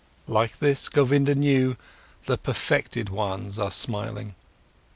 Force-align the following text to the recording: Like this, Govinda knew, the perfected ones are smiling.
Like 0.27 0.57
this, 0.57 0.89
Govinda 0.89 1.35
knew, 1.35 1.77
the 2.25 2.35
perfected 2.35 3.09
ones 3.09 3.59
are 3.59 3.69
smiling. 3.69 4.33